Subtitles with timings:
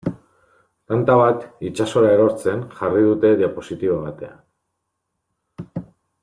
[0.93, 5.87] Tanta bat itsasora erortzen jarri dute diapositiba batean.